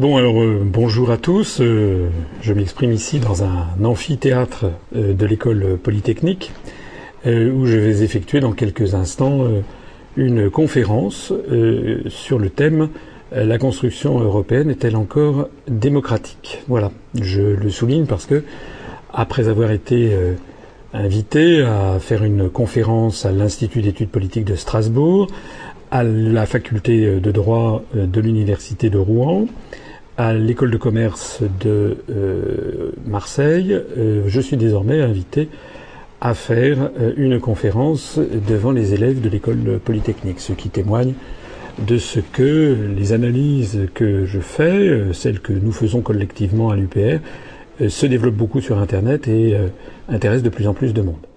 [0.00, 1.60] Bon, alors euh, bonjour à tous.
[1.60, 2.08] Euh,
[2.40, 4.64] je m'exprime ici dans un amphithéâtre
[4.96, 6.52] euh, de l'école polytechnique
[7.26, 9.46] où je vais effectuer dans quelques instants
[10.16, 11.34] une conférence
[12.08, 12.88] sur le thème
[13.30, 16.62] La construction européenne est-elle encore démocratique?
[16.66, 16.90] Voilà,
[17.20, 18.42] je le souligne parce que
[19.12, 20.16] après avoir été
[20.94, 25.26] invité à faire une conférence à l'Institut d'études politiques de Strasbourg,
[25.90, 29.46] à la faculté de droit de l'Université de Rouen,
[30.16, 35.48] à l'école de commerce de euh, Marseille, euh, je suis désormais invité
[36.20, 38.18] à faire euh, une conférence
[38.48, 41.14] devant les élèves de l'école polytechnique, ce qui témoigne
[41.86, 47.20] de ce que les analyses que je fais, celles que nous faisons collectivement à l'UPR,
[47.88, 49.56] se développent beaucoup sur Internet et
[50.10, 51.29] intéressent de plus en plus de monde.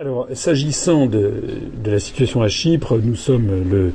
[0.00, 1.42] Alors, s'agissant de,
[1.84, 3.92] la situation à Chypre, nous sommes le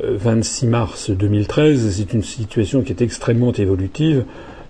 [0.00, 1.90] 26 euh, mars 2013.
[1.90, 4.24] C'est une situation qui est extrêmement évolutive.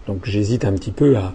[0.06, 1.34] Donc, j'hésite un petit peu à,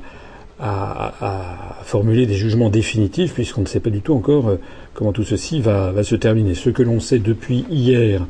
[1.84, 4.60] formuler des jugements définitifs puisqu'on ne sait pas du tout encore euh,
[4.96, 6.56] comment tout ceci va, se terminer.
[6.56, 8.26] Ce que l'on sait depuis hier,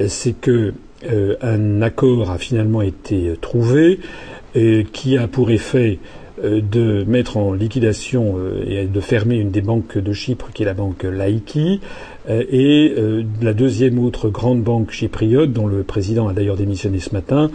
[0.00, 0.74] euh, c'est que
[1.42, 4.00] un accord a finalement été trouvé
[4.92, 5.98] qui a pour effet
[6.42, 10.66] de mettre en liquidation euh, et de fermer une des banques de Chypre, qui est
[10.66, 11.80] la banque Laiki,
[12.28, 12.94] euh, et
[13.42, 17.50] la deuxième autre grande banque chypriote, dont le président a d'ailleurs démissionné ce matin,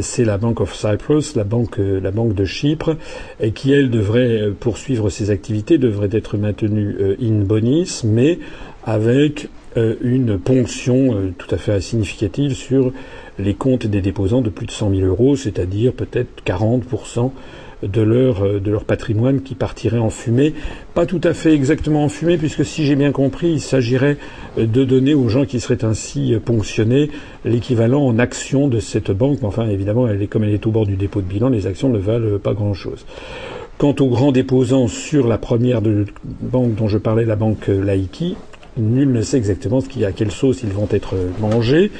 [0.00, 2.96] c'est la Bank of Cyprus, la banque, la banque de Chypre,
[3.54, 8.38] qui elle devrait poursuivre ses activités, devrait être maintenue in bonis, mais
[8.84, 12.92] avec une ponction tout à fait significative sur
[13.38, 16.84] les comptes des déposants de plus de 100 000 euros, c'est-à-dire peut-être 40
[17.82, 20.54] de leur, euh, de leur patrimoine qui partirait en fumée.
[20.94, 24.16] Pas tout à fait exactement en fumée, puisque si j'ai bien compris, il s'agirait
[24.58, 27.10] euh, de donner aux gens qui seraient ainsi euh, ponctionnés
[27.44, 29.42] l'équivalent en actions de cette banque.
[29.42, 32.38] Enfin, évidemment, comme elle est au bord du dépôt de bilan, les actions ne valent
[32.38, 33.04] pas grand-chose.
[33.78, 38.36] Quant aux grands déposants sur la première de banque dont je parlais, la banque Laiki,
[38.78, 41.90] nul ne sait exactement ce qui, à quelle sauce ils vont être mangés.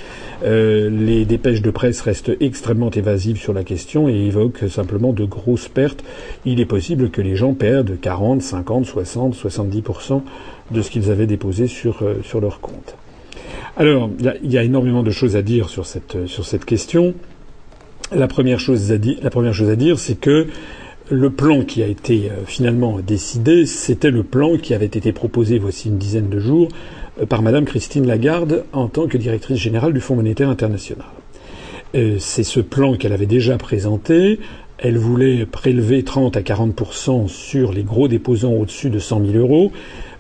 [0.45, 5.25] Euh, les dépêches de presse restent extrêmement évasives sur la question et évoquent simplement de
[5.25, 6.05] grosses pertes.
[6.45, 10.23] Il est possible que les gens perdent 40, 50, 60, 70%
[10.71, 12.95] de ce qu'ils avaient déposé sur, euh, leur compte.
[13.77, 14.11] Alors,
[14.43, 17.15] il y, a énormément de choses à dire sur cette, question.
[18.13, 20.49] La première chose à dire, c'est que
[21.11, 25.59] le plan qui a été euh, finalement décidé, c'était le plan qui avait été proposé
[25.59, 26.69] voici une dizaine de jours
[27.21, 31.07] euh, par Madame Christine Lagarde en tant que directrice générale du Fonds monétaire international.
[31.95, 34.39] Euh, c'est ce plan qu'elle avait déjà présenté.
[34.77, 39.73] Elle voulait prélever 30 à 40% sur les gros déposants au-dessus de 100 000 euros.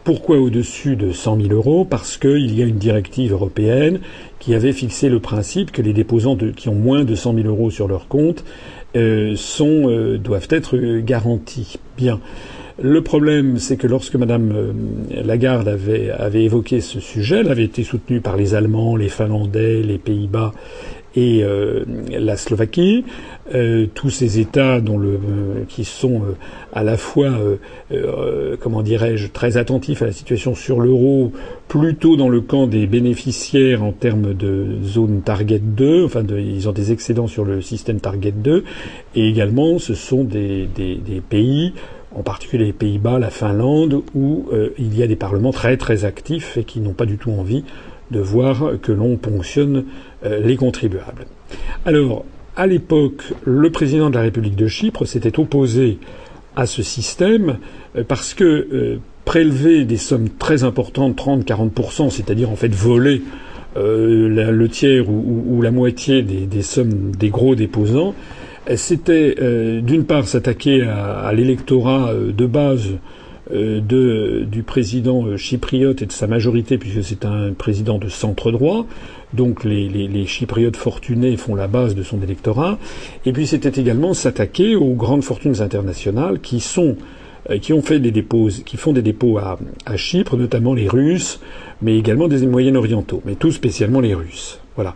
[0.04, 1.84] Pourquoi au-dessus de 100 000 euros?
[1.84, 4.00] Parce qu'il y a une directive européenne
[4.38, 7.70] qui avait fixé le principe que les déposants qui ont moins de 100 000 euros
[7.70, 8.42] sur leur compte
[8.98, 11.78] euh, sont, doivent être garantis.
[11.96, 12.20] Bien.
[12.80, 17.82] Le problème, c'est que lorsque Madame euh, Lagarde avait évoqué ce sujet, elle avait été
[17.82, 20.52] soutenue par les Allemands, les Finlandais, les Pays-Bas
[21.16, 23.04] et euh, la Slovaquie,
[23.54, 25.18] euh, tous ces États dont le,
[25.68, 26.22] qui sont
[26.72, 27.30] à la fois,
[28.60, 31.32] comment dirais-je, très attentifs à la situation sur l'euro,
[31.66, 36.68] plutôt dans le camp des bénéficiaires en termes de zone Target 2, enfin de, ils
[36.68, 38.64] ont des excédents sur le système Target 2,
[39.14, 41.72] et également ce sont des, des, des pays
[42.14, 46.04] en particulier les Pays-Bas, la Finlande, où euh, il y a des parlements très très
[46.04, 47.64] actifs et qui n'ont pas du tout envie
[48.10, 49.84] de voir que l'on ponctionne
[50.24, 51.26] euh, les contribuables.
[51.84, 52.24] Alors,
[52.56, 55.98] à l'époque, le président de la République de Chypre s'était opposé
[56.56, 57.58] à ce système
[57.96, 63.22] euh, parce que prélever des sommes très importantes, 30-40%, c'est-à-dire en fait voler
[63.76, 68.14] le tiers ou, la moitié des sommes des gros déposants,
[68.76, 72.96] c'était euh, d'une part s'attaquer à, l'électorat euh, de base euh,
[73.50, 78.86] de, du président chypriote et de sa majorité, puisque c'est un président de centre droit,
[79.32, 82.78] donc les, les, les, chypriotes fortunés font la base de son électorat,
[83.24, 86.96] et puis c'était également s'attaquer aux grandes fortunes internationales qui sont
[87.62, 91.40] qui ont fait des dépôts, qui font des dépôts à, à Chypre, notamment les Russes,
[91.80, 94.60] mais également des Moyen-Orientaux, mais tout spécialement les Russes.
[94.74, 94.94] Voilà.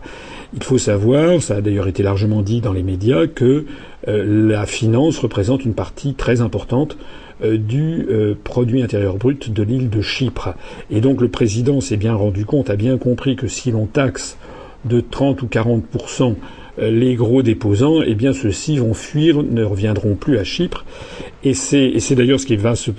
[0.53, 3.65] Il faut savoir, ça a d'ailleurs été largement dit dans les médias, que
[4.07, 9.63] euh, la finance représente une partie très importante euh, du euh, produit intérieur brut de
[9.63, 10.55] l'île de Chypre.
[10.89, 14.37] Et donc le président s'est bien rendu compte, a bien compris que si l'on taxe
[14.85, 16.35] de 30 ou 40%
[16.79, 20.85] les gros déposants, eh bien ceux-ci vont fuir, ne reviendront plus à Chypre.
[21.43, 22.89] Et c'est, d'ailleurs ce qui va, ce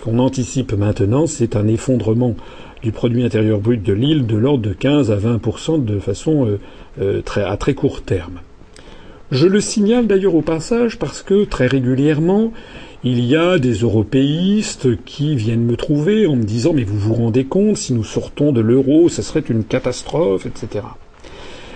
[0.00, 2.36] qu'on anticipe maintenant, c'est un effondrement
[2.84, 6.60] du produit intérieur brut de l'île de l'ordre de 15 à 20% de façon euh,
[7.00, 8.40] euh, très, à très court terme.
[9.30, 12.52] Je le signale d'ailleurs au passage parce que très régulièrement,
[13.06, 17.12] il y a des européistes qui viennent me trouver en me disant mais vous vous
[17.12, 20.86] rendez compte si nous sortons de l'euro, ce serait une catastrophe, etc.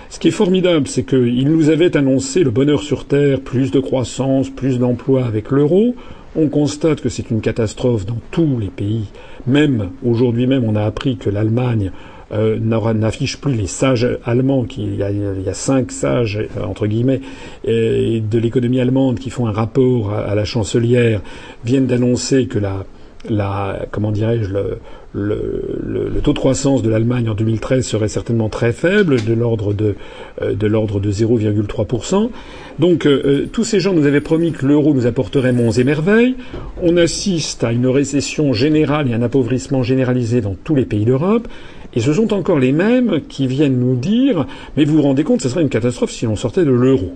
[0.09, 3.79] Ce qui est formidable, c'est qu'ils nous avaient annoncé le bonheur sur Terre, plus de
[3.79, 5.93] croissance, plus d'emplois avec l'euro.
[6.35, 9.05] On constate que c'est une catastrophe dans tous les pays.
[9.45, 11.91] Même aujourd'hui même, on a appris que l'Allemagne
[12.31, 14.63] euh, n'affiche plus les sages allemands.
[14.63, 17.21] Qui, il, y a, cinq sages euh, entre guillemets
[17.65, 21.21] de l'économie allemande qui font un rapport à, à la chancelière
[21.63, 22.85] viennent d'annoncer que la,
[23.29, 24.79] la comment dirais-je le,
[25.13, 29.95] le, taux de croissance de l'Allemagne en 2013 serait certainement très faible, de l'ordre de,
[30.41, 32.29] euh, de l'ordre de 0,3%.
[32.77, 35.83] Donc euh, euh, tous ces gens nous avaient promis que l'euro nous apporterait monts et
[35.83, 36.35] merveilles.
[36.81, 41.47] On assiste à une récession générale et un appauvrissement généralisé dans tous les pays d'Europe.
[41.95, 44.45] Et ce sont encore les mêmes qui viennent nous dire
[44.77, 47.13] Mais vous vous rendez compte, ce serait une catastrophe si on sortait de l'euro.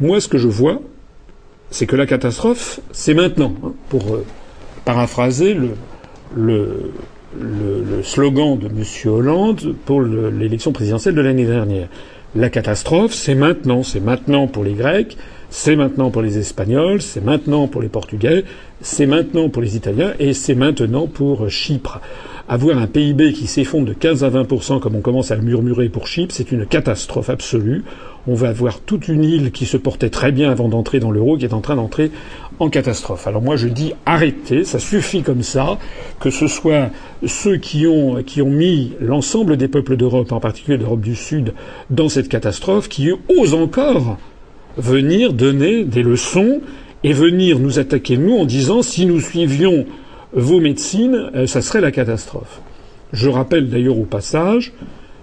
[0.00, 0.82] Moi, ce que je vois,
[1.70, 3.54] c'est que la catastrophe, c'est maintenant.
[3.64, 4.18] Hein, pour
[4.84, 5.70] paraphraser le,
[6.36, 6.92] le,
[8.02, 8.84] slogan de M.
[9.06, 11.88] Hollande pour l'élection présidentielle de l'année dernière.
[12.34, 13.82] La catastrophe, c'est maintenant.
[13.82, 15.16] C'est maintenant pour les Grecs,
[15.48, 18.44] c'est maintenant pour les Espagnols, c'est maintenant pour les Portugais,
[18.80, 22.00] c'est maintenant pour les Italiens et c'est maintenant pour Chypre.
[22.48, 25.88] Avoir un PIB qui s'effondre de 15 à 20% comme on commence à le murmurer
[25.88, 27.84] pour Chypre, c'est une catastrophe absolue.
[28.28, 31.36] On va avoir toute une île qui se portait très bien avant d'entrer dans l'euro,
[31.36, 32.10] qui est en train d'entrer
[32.58, 33.26] en catastrophe.
[33.26, 35.78] Alors moi je dis arrêtez, ça suffit comme ça,
[36.18, 36.90] que ce soit
[37.26, 41.52] ceux qui ont, mis l'ensemble des peuples d'Europe, en particulier d'Europe du Sud,
[41.90, 44.18] dans cette catastrophe, qui osent encore
[44.76, 46.60] venir donner des leçons
[47.04, 49.86] et venir nous attaquer nous en disant si nous suivions
[50.32, 52.60] vos médecines, euh, ça serait la catastrophe.
[53.12, 54.72] Je rappelle d'ailleurs au passage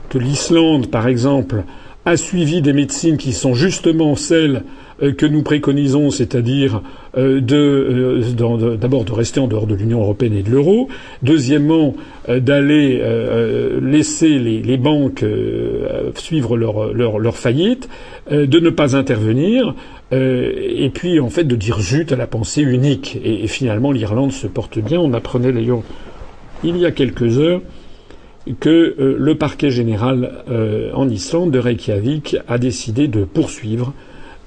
[0.10, 1.64] que l'Islande, par exemple,
[2.06, 4.64] a suivi des médecines qui sont justement celles
[5.02, 6.82] euh, que nous préconisons, c'est-à-dire
[7.18, 10.90] euh, de, d'abord de rester en dehors de l'Union européenne et de l'euro,
[11.22, 11.96] deuxièmement
[12.28, 13.02] d'aller
[13.82, 15.26] laisser les, banques
[16.16, 17.90] suivre leur faillite,
[18.32, 19.76] de ne pas intervenir,
[20.12, 23.20] et puis en fait de dire zut à la pensée unique.
[23.24, 25.00] Et, et finalement l'Irlande se porte bien.
[25.00, 25.84] On apprenait d'ailleurs
[26.64, 27.62] il y a quelques heures
[28.60, 30.44] que le parquet général
[30.94, 33.94] en Islande de Reykjavik a décidé de poursuivre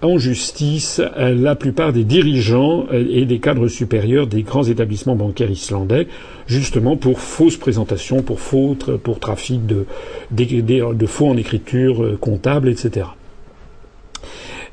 [0.02, 6.06] en justice la plupart des dirigeants et des cadres supérieurs des grands établissements bancaires islandais,
[6.46, 9.86] justement pour fausse présentation, pour faute, pour trafic de,
[10.30, 13.06] de, faux en écriture euh, comptable, etc.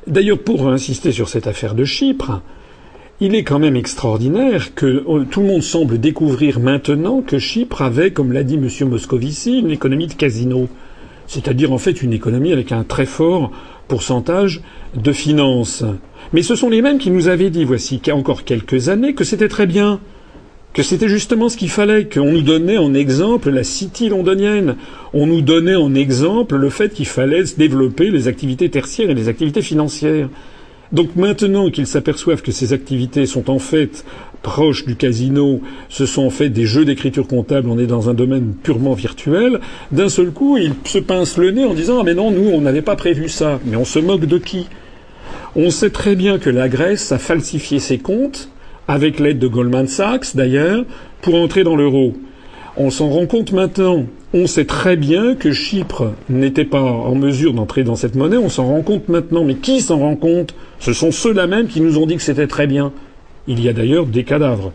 [0.05, 2.41] D'ailleurs, pour insister sur cette affaire de Chypre,
[3.23, 7.81] il est quand même extraordinaire que euh, tout le monde semble découvrir maintenant que Chypre
[7.81, 8.89] avait, comme l'a dit M.
[8.89, 10.67] Moscovici, une économie de casino.
[11.27, 13.49] C'est-à-dire en fait une économie avec un très fort
[13.87, 14.61] pourcentage
[14.93, 15.85] de finances.
[16.33, 19.47] Mais ce sont les mêmes qui nous avaient dit, voici encore quelques années, que c'était
[19.47, 20.01] très bien,
[20.73, 24.75] que c'était justement ce qu'il fallait, qu'on nous donnait en exemple la City londonienne,
[25.13, 29.29] on nous donnait en exemple le fait qu'il fallait développer les activités tertiaires et les
[29.29, 30.27] activités financières.
[30.93, 34.05] Donc maintenant qu'ils s'aperçoivent que ces activités sont en fait
[34.43, 38.13] proches du casino, ce sont en fait des jeux d'écriture comptable, on est dans un
[38.13, 39.59] domaine purement virtuel,
[39.91, 42.61] d'un seul coup, ils se pincent le nez en disant Ah mais non, nous, on
[42.61, 43.59] n'avait pas prévu ça.
[43.65, 44.67] Mais on se moque de qui?
[45.55, 48.49] On sait très bien que la Grèce a falsifié ses comptes,
[48.87, 50.85] avec l'aide de Goldman Sachs d'ailleurs,
[51.21, 52.13] pour entrer dans l'euro.
[52.77, 54.05] On s'en rend compte maintenant.
[54.35, 58.37] On sait très bien que Chypre n'était pas en mesure d'entrer dans cette monnaie.
[58.37, 59.43] On s'en rend compte maintenant.
[59.43, 60.55] Mais qui s'en rend compte?
[60.79, 62.91] Ce sont ceux-là même qui nous ont dit que c'était très bien.
[63.47, 64.71] Il y a d'ailleurs des cadavres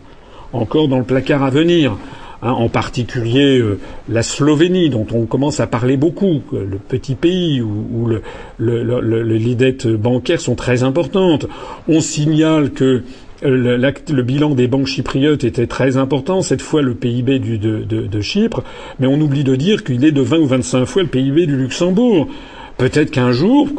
[0.53, 1.97] encore dans le placard à venir.
[2.41, 7.61] Hein, en particulier euh, la Slovénie, dont on commence à parler beaucoup, le petit pays
[7.61, 8.09] où,
[8.59, 11.47] les dettes bancaires sont très importantes.
[11.89, 13.03] On signale que
[13.43, 17.83] euh, le, bilan des banques chypriotes était très important, cette fois le PIB du, de,
[17.83, 18.63] de, Chypre,
[18.99, 21.55] mais on oublie de dire qu'il est de 20 ou 25 fois le PIB du
[21.55, 22.27] Luxembourg.
[22.77, 23.69] Peut-être qu'un jour,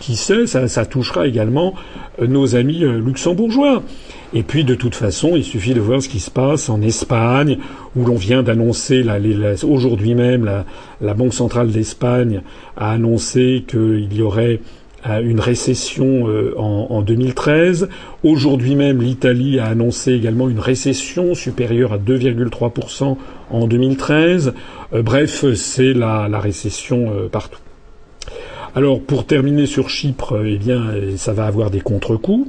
[0.00, 1.74] qui, sait, ça, ça, touchera également
[2.20, 3.82] euh, nos amis luxembourgeois.
[4.32, 7.58] Et puis de toute façon, il suffit de voir ce qui se passe en Espagne,
[7.96, 9.04] où l'on vient d'annoncer,
[9.64, 10.64] aujourd'hui même, la,
[11.00, 12.42] la, Banque centrale d'Espagne
[12.76, 14.60] a annoncé qu'il y aurait
[15.06, 17.88] euh, une récession euh, en, en 2013.
[18.22, 23.16] Aujourd'hui même, l'Italie a annoncé également une récession supérieure à 2,3%
[23.50, 24.52] en 2013.
[24.92, 27.60] Euh, bref, c'est la, la, récession partout.
[28.74, 30.84] Alors pour terminer sur Chypre, eh bien
[31.16, 32.48] ça va avoir des contre-coups,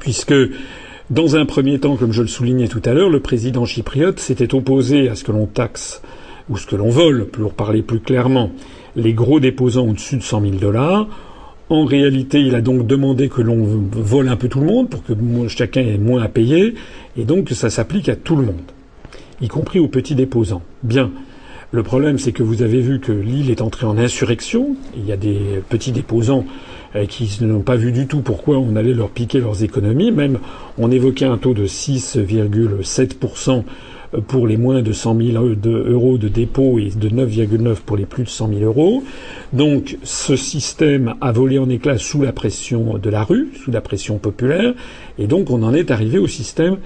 [0.00, 0.34] puisque
[1.10, 4.54] dans un premier temps, comme je le soulignais tout à l'heure, le président chypriote s'était
[4.54, 6.02] opposé à ce que l'on taxe
[6.50, 8.50] ou ce que l'on vole, pour parler plus clairement,
[8.96, 11.08] les gros déposants au-dessus de 100 000 dollars.
[11.70, 15.02] En réalité, il a donc demandé que l'on vole un peu tout le monde pour
[15.02, 15.14] que
[15.48, 16.74] chacun ait moins à payer,
[17.16, 18.60] et donc que ça s'applique à tout le monde,
[19.40, 20.62] y compris aux petits déposants.
[20.82, 21.10] Bien.
[21.72, 24.76] Le problème, c'est que vous avez vu que l'île est entrée en insurrection.
[24.96, 26.44] Il y a des petits déposants
[26.94, 30.12] euh, qui n'ont pas vu du tout pourquoi on allait leur piquer leurs économies.
[30.12, 30.38] Même
[30.78, 33.64] on évoquait un taux de 6,7%
[34.26, 38.24] pour les moins de 100 000 euros de dépôt et de 9,9 pour les plus
[38.24, 39.02] de 100 000 euros.
[39.52, 43.80] Donc ce système a volé en éclats sous la pression de la rue, sous la
[43.80, 44.74] pression populaire,
[45.18, 46.78] et donc on en est arrivé au système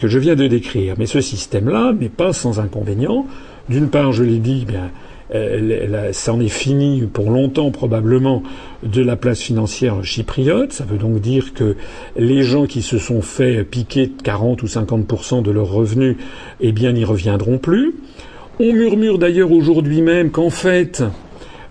[0.00, 0.94] que je viens de décrire.
[0.98, 3.26] Mais ce système-là n'est pas sans inconvénient.
[3.68, 4.90] D'une part, je l'ai dit, bien,
[5.34, 8.42] euh, ça en est fini pour longtemps probablement
[8.82, 10.72] de la place financière chypriote.
[10.72, 11.76] Ça veut donc dire que
[12.16, 16.16] les gens qui se sont fait piquer 40 ou 50% de leurs revenus,
[16.60, 17.94] eh bien, n'y reviendront plus.
[18.60, 21.04] On murmure d'ailleurs aujourd'hui même qu'en fait,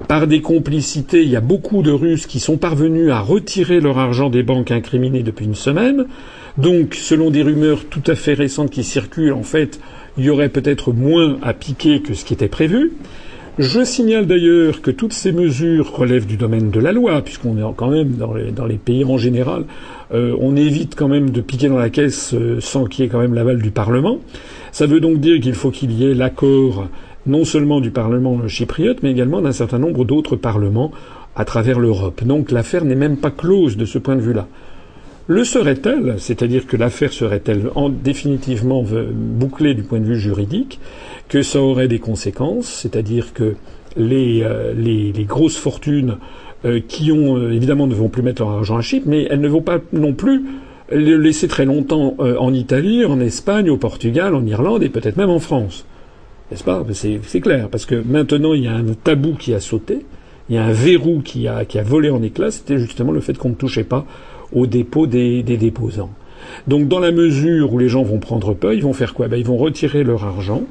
[0.08, 3.98] par des complicités, il y a beaucoup de Russes qui sont parvenus à retirer leur
[3.98, 6.06] argent des banques incriminées depuis une semaine.
[6.58, 9.80] Donc, selon des rumeurs tout à fait récentes qui circulent, en fait,
[10.18, 12.94] il y aurait peut-être moins à piquer que ce qui était prévu.
[13.60, 17.74] Je signale d'ailleurs que toutes ces mesures relèvent du domaine de la loi, puisqu'on est
[17.76, 19.64] quand même dans les, pays en général,
[20.14, 23.10] euh, on évite quand même de piquer dans la caisse euh, sans qu'il y ait
[23.10, 24.20] quand même l'aval du Parlement.
[24.72, 26.88] Ça veut donc dire qu'il faut qu'il y ait l'accord
[27.26, 30.92] non seulement du Parlement chypriote, mais également d'un certain nombre d'autres parlements
[31.36, 32.24] à travers l'Europe.
[32.24, 34.48] Donc l'affaire n'est même pas close de ce point de vue-là.
[35.30, 37.70] Le serait-elle, c'est-à-dire que l'affaire serait-elle
[38.02, 40.80] définitivement bouclée du point de vue juridique,
[41.28, 43.56] que ça aurait des conséquences, c'est-à-dire que
[43.98, 46.18] les, euh, les, grosses fortunes
[46.64, 49.42] euh, qui ont euh, évidemment ne vont plus mettre leur argent à Chypre, mais elles
[49.42, 50.46] ne vont pas non plus
[50.90, 55.30] le laisser très longtemps en Italie, en Espagne, au Portugal, en Irlande et peut-être même
[55.30, 55.86] en France.
[56.50, 56.86] N'est-ce pas?
[56.94, 60.06] C'est clair, parce que maintenant il y a un tabou qui a sauté,
[60.48, 63.20] il y a un verrou qui a, qui a volé en éclats, c'était justement le
[63.20, 64.06] fait qu'on ne touchait pas
[64.54, 66.12] au dépôt des, des, déposants.
[66.68, 69.28] Donc dans la mesure où les gens vont prendre peur, ils vont faire quoi?
[69.28, 70.64] Ben, Ils vont retirer leur argent,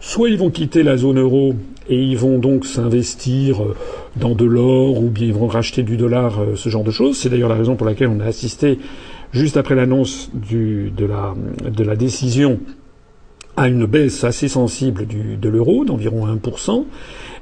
[0.00, 1.54] soit ils vont quitter la zone euro
[1.88, 3.76] et ils vont donc s'investir euh,
[4.16, 7.18] dans de l'or ou bien ils vont racheter du dollar, euh, ce genre de choses.
[7.18, 8.78] C'est d'ailleurs la raison pour laquelle on a assisté
[9.32, 11.34] juste après l'annonce de la,
[11.68, 12.60] de la décision
[13.56, 16.84] à une baisse assez sensible du, de l'euro, d'environ 1%.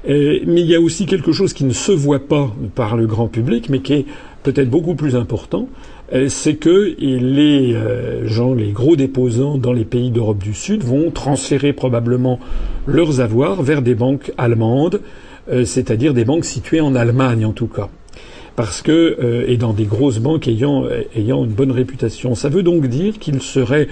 [0.07, 3.27] mais il y a aussi quelque chose qui ne se voit pas par le grand
[3.27, 4.05] public, mais qui est
[4.43, 5.67] peut-être beaucoup plus important,
[6.13, 10.83] euh, c'est que les euh, gens, les gros déposants dans les pays d'Europe du Sud
[10.83, 12.39] vont transférer probablement
[12.87, 15.01] leurs avoirs vers des banques allemandes,
[15.51, 17.89] euh, c'est-à-dire des banques situées en Allemagne en tout cas.
[18.57, 20.83] Parce que, et dans des grosses banques ayant,
[21.15, 22.35] ayant une bonne réputation.
[22.35, 23.87] Ça veut donc dire qu'il serait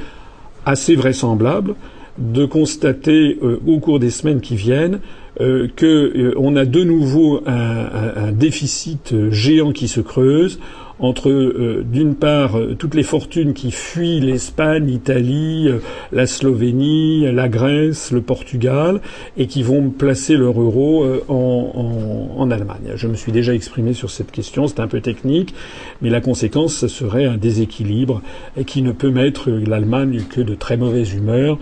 [0.65, 1.75] assez vraisemblable
[2.17, 4.99] de constater au cours des semaines qui viennent
[5.41, 10.59] euh, qu'on a de nouveau un, un, déficit géant qui se creuse
[10.99, 15.79] entre euh, d'une part euh, toutes les fortunes qui fuient l'Espagne, l'Italie, euh,
[16.11, 19.01] la Slovénie, la Grèce, le Portugal
[19.37, 22.93] et qui vont placer leur euro en, en, Allemagne.
[22.95, 25.53] Je me suis déjà exprimé sur cette question, c'est un peu technique,
[26.01, 28.21] mais la conséquence ce serait un déséquilibre
[28.65, 31.59] qui ne peut mettre l'Allemagne que de très mauvaise humeur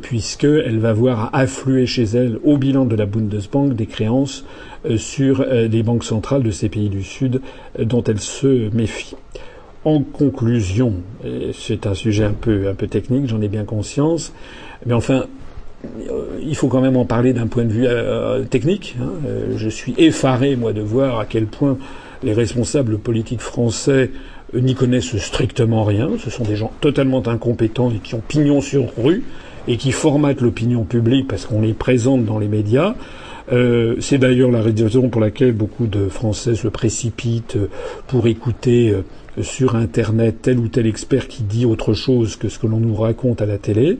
[0.00, 4.44] puisqu'elle va voir affluer chez elle au bilan de la Bundesbank des créances
[4.86, 7.40] euh, sur euh, les banques centrales de ces pays du Sud
[7.78, 9.16] euh, dont elle se méfie.
[9.84, 10.94] En conclusion,
[11.52, 14.32] c'est un sujet un peu, un peu technique, j'en ai bien conscience,
[14.86, 15.26] mais enfin,
[16.40, 17.86] il faut quand même en parler d'un point de vue
[18.48, 18.96] technique.
[18.98, 19.10] Hein.
[19.54, 21.76] je suis effaré, moi, de voir à quel point
[22.22, 24.10] les responsables politiques français
[24.54, 26.08] n'y connaissent strictement rien.
[26.18, 29.22] Ce sont des gens totalement incompétents et qui ont pignon sur rue
[29.68, 32.94] et qui formatent l'opinion publique parce qu'on les présente dans les médias.
[33.52, 37.58] Euh, c'est d'ailleurs la raison pour laquelle beaucoup de Français se précipitent
[38.06, 42.58] pour écouter euh, sur Internet tel ou tel expert qui dit autre chose que ce
[42.58, 43.98] que l'on nous raconte à la télé.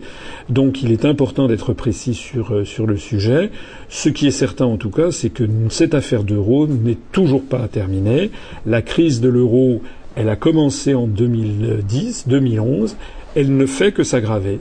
[0.49, 3.51] Donc il est important d'être précis sur, euh, sur le sujet.
[3.91, 7.69] Ce qui est certain en tout cas, c'est que cette affaire d'euro n'est toujours pas
[7.69, 8.31] terminée.
[8.65, 9.83] La crise de l'euro,
[10.17, 12.97] elle a commencé en 2010, 2011.
[13.37, 14.59] Elle ne fait que s'aggraver.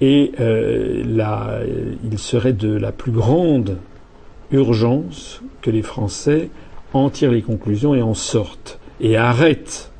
[0.00, 3.78] Et euh, il serait de la plus grande
[4.52, 6.50] urgence que les Français
[6.92, 8.78] en tirent les conclusions et en sortent.
[9.00, 9.90] Et arrêtent,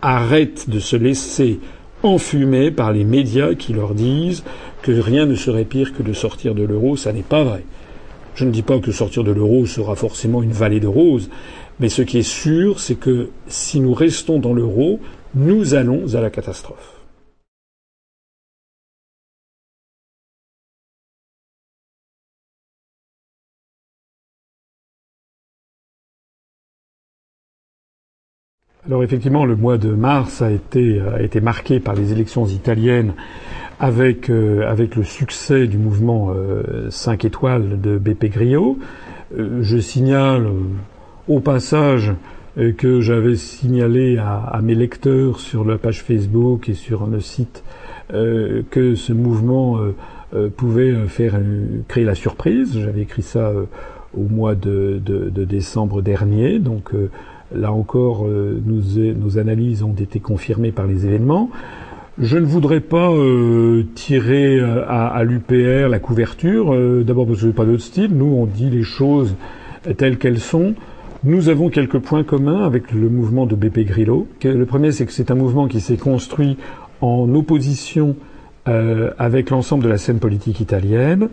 [0.00, 1.60] arrêtent de se laisser
[2.02, 4.44] enfumer par les médias qui leur disent
[4.82, 6.96] que rien ne serait pire que de sortir de l'euro.
[6.96, 7.64] Ça n'est pas vrai.
[8.34, 11.28] Je ne dis pas que sortir de l'euro sera forcément une vallée de roses,
[11.80, 15.00] mais ce qui est sûr, c'est que si nous restons dans l'euro,
[15.34, 17.01] nous allons à la catastrophe.
[28.84, 33.14] Alors effectivement, le mois de mars a été, a été marqué par les élections italiennes
[33.78, 38.78] avec, euh, avec le succès du mouvement euh, 5 étoiles de BP Grillo.
[39.38, 40.48] Euh, je signale
[41.28, 42.12] au passage
[42.58, 47.62] euh, que j'avais signalé à, mes lecteurs sur la page Facebook et sur le site
[48.10, 49.78] que ce mouvement
[50.58, 51.40] pouvait faire
[51.88, 52.78] créer la surprise.
[52.78, 53.50] J'avais écrit ça
[54.14, 56.90] au mois de, de, de, décembre dernier, donc
[57.54, 61.50] Là encore, euh, nos, analyses ont été confirmées par les événements.
[62.18, 67.52] Je ne voudrais pas euh, tirer euh, à, l'UPR la couverture, d'abord parce que n'est
[67.52, 68.10] pas notre style.
[68.14, 69.34] Nous, on dit les choses
[69.96, 70.74] telles qu'elles sont.
[71.24, 74.26] Nous avons quelques points communs avec le mouvement de BP Grillo.
[74.44, 76.56] Le premier, c'est que c'est un mouvement qui s'est construit
[77.00, 78.16] en opposition
[78.64, 81.28] avec l'ensemble de la scène politique italienne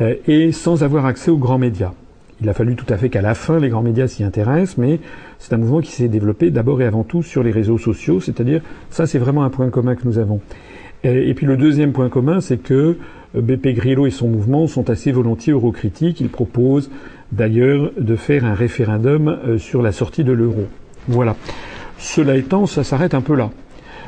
[0.00, 1.92] et sans avoir accès aux grands médias.
[2.40, 5.00] Il a fallu tout à fait qu'à la fin les grands médias s'y intéressent, mais
[5.38, 8.60] c'est un mouvement qui s'est développé d'abord et avant tout sur les réseaux sociaux, c'est-à-dire
[8.90, 10.40] ça c'est vraiment un point commun que nous avons.
[11.04, 12.96] Et, puis le deuxième point commun, c'est que
[13.36, 16.20] euh, BP Grillo et son mouvement sont assez volontiers eurocritiques.
[16.20, 16.90] Ils proposent
[17.30, 20.64] d'ailleurs de faire un référendum euh, sur la sortie de l'euro.
[21.08, 21.36] Voilà.
[21.98, 23.50] Cela étant, ça s'arrête un peu là.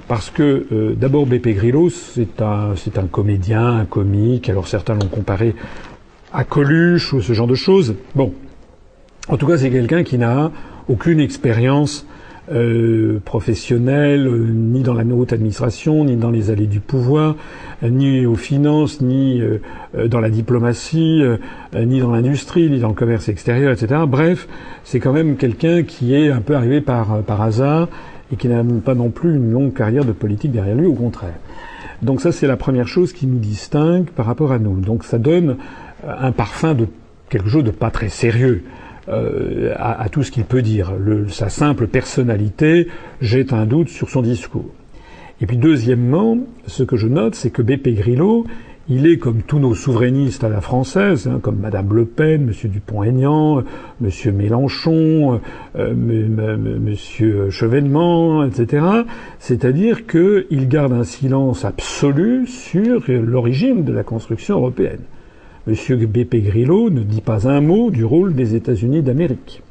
[0.09, 4.49] Parce que euh, d'abord BP Grillo, c'est un, c'est un comédien, un comique.
[4.49, 5.55] Alors certains l'ont comparé
[6.33, 7.95] à Coluche ou ce genre de choses.
[8.15, 8.33] Bon,
[9.29, 10.51] en tout cas, c'est quelqu'un qui n'a
[10.89, 12.07] aucune expérience
[12.49, 17.35] euh, professionnelle, euh, ni dans la haute administration, ni dans les allées du pouvoir,
[17.83, 19.43] euh, ni aux finances, ni
[20.07, 21.23] dans la diplomatie,
[21.75, 24.03] ni dans l'industrie, ni dans le commerce extérieur, etc.
[24.07, 24.47] Bref,
[24.85, 27.89] c'est quand même quelqu'un qui est un peu arrivé par, par hasard
[28.33, 31.35] et qui n'a pas non plus une longue carrière de politique derrière lui, au contraire.
[32.03, 34.79] Donc ça, c'est la première chose qui nous distingue par rapport à nous.
[34.81, 35.57] Donc ça donne
[36.07, 36.87] un parfum de
[37.29, 38.63] quelque chose de pas très sérieux.
[39.09, 40.93] Euh, à, tout ce qu'il peut dire.
[41.29, 42.89] Sa simple personnalité
[43.21, 44.75] jette un doute sur son discours.
[45.41, 48.47] Et puis deuxièmement, ce que je note, c'est que BP Grillo,
[48.89, 52.69] il est comme tous nos souverainistes à la française, hein, comme Madame Le Pen, Monsieur
[52.69, 53.63] Dupont-Aignan,
[54.01, 55.41] Monsieur Mélenchon,
[55.77, 58.87] euh, Monsieur Chevènement, etc.
[59.39, 65.03] C'est-à-dire qu'il garde un silence absolu sur l'origine de la construction européenne.
[65.67, 65.75] M.
[65.75, 66.43] B.P.
[66.43, 69.63] Grillo ne dit pas un mot du rôle des États-Unis d'Amérique.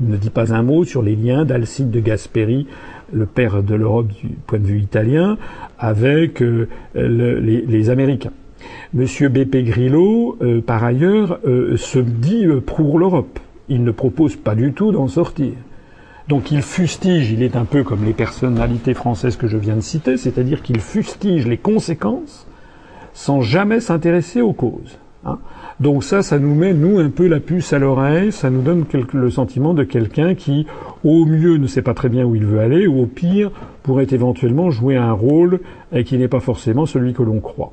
[0.00, 2.68] Il ne dit pas un mot sur les liens d'Alcide de Gasperi,
[3.12, 5.38] le père de l'Europe du point de vue italien,
[5.80, 8.30] avec euh, les, Américains.
[8.96, 9.04] M.
[9.04, 9.64] B.P.
[9.64, 13.40] Grillo, euh, par ailleurs, euh, se dit pour l'Europe.
[13.68, 15.54] Il ne propose pas du tout d'en sortir.
[16.28, 19.80] Donc il fustige, il est un peu comme les personnalités françaises que je viens de
[19.80, 22.46] citer, c'est-à-dire qu'il fustige les conséquences
[23.12, 24.98] sans jamais s'intéresser aux causes.
[25.24, 25.38] Hein.
[25.80, 28.84] Donc ça, ça nous met, nous, un peu la puce à l'oreille, ça nous donne
[29.12, 30.66] le sentiment de quelqu'un qui,
[31.04, 33.50] au mieux, ne sait pas très bien où il veut aller, ou au pire,
[33.82, 35.60] pourrait éventuellement jouer un rôle
[35.92, 37.72] et qui n'est pas forcément celui que l'on croit.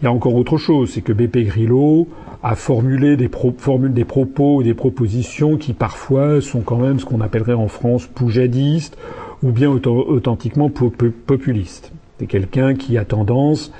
[0.00, 2.06] Il y a encore autre chose, c'est que BP Grillo
[2.44, 7.20] a formulé des, formule des propos, des propositions qui parfois sont quand même ce qu'on
[7.20, 8.96] appellerait en France poujadistes
[9.42, 11.92] ou bien authentiquement populistes.
[12.18, 13.72] C'est quelqu'un qui a tendance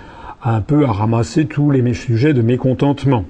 [0.42, 3.24] un peu à ramasser tous les sujets de mécontentement,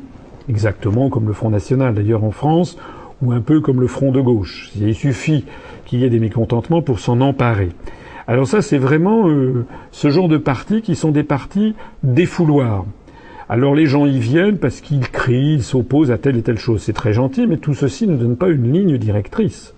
[0.49, 2.77] exactement comme le Front National d'ailleurs en France,
[3.23, 4.71] ou un peu comme le Front de gauche.
[4.79, 5.44] Il suffit
[5.87, 7.71] qu'il y ait des mécontentements pour s'en emparer.
[8.27, 12.85] Alors ça, c'est vraiment euh, ce genre de partis qui sont des partis défouloirs.
[13.49, 16.83] Alors les gens y viennent parce qu'ils crient, ils s'opposent à telle et telle chose.
[16.83, 19.75] C'est très gentil, mais tout ceci ne donne pas une ligne directrice.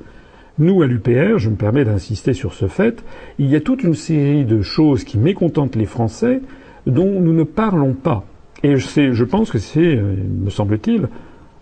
[0.58, 3.04] Nous, à l'UPR, je me permets d'insister sur ce fait,
[3.38, 6.42] il y a toute une série de choses qui mécontentent les Français
[6.86, 8.24] dont nous ne parlons pas.
[8.62, 10.14] Et je pense que c'est, euh,
[10.44, 11.08] me semble-t-il,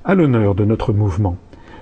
[0.04, 1.36] à l'honneur de notre mouvement.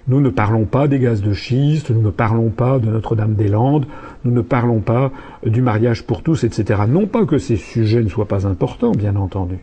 [0.08, 3.86] Nous ne parlons pas des gaz de schiste, nous ne parlons pas de Notre-Dame-des-Landes,
[4.24, 5.10] nous ne parlons pas
[5.44, 6.82] du mariage pour tous, etc.
[6.88, 9.58] Non pas que ces sujets ne soient pas importants, bien entendu.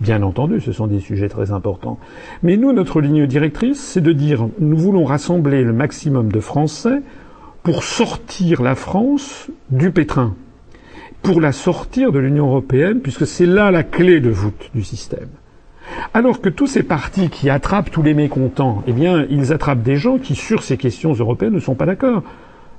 [0.00, 1.98] Bien entendu, ce sont des sujets très importants.
[2.44, 7.02] Mais nous, notre ligne directrice, c'est de dire nous voulons rassembler le maximum de Français
[7.64, 10.34] pour sortir la France du pétrin
[11.28, 15.28] pour la sortir de l'Union européenne, puisque c'est là la clé de voûte du système.
[16.14, 19.96] Alors que tous ces partis qui attrapent tous les mécontents, eh bien, ils attrapent des
[19.96, 22.22] gens qui, sur ces questions européennes, ne sont pas d'accord.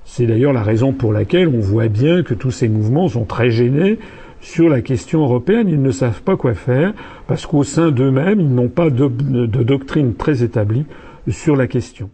[0.03, 3.51] C'est d'ailleurs la raison pour laquelle on voit bien que tous ces mouvements sont très
[3.51, 3.99] gênés
[4.41, 5.69] sur la question européenne.
[5.69, 6.93] Ils ne savent pas quoi faire
[7.27, 10.85] parce qu'au sein d'eux-mêmes, ils n'ont pas de, de doctrine très établie
[11.29, 12.09] sur la question.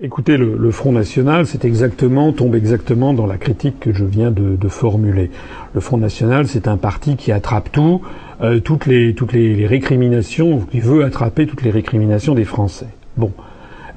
[0.00, 4.68] Écoutez, le, Front National, c'est exactement, tombe exactement dans la critique que je viens de,
[4.68, 5.28] formuler.
[5.74, 8.00] Le Front National, c'est un parti qui attrape tout,
[8.40, 12.86] euh, toutes les toutes les, récriminations, qui veut attraper toutes les récriminations des Français.
[13.16, 13.32] Bon,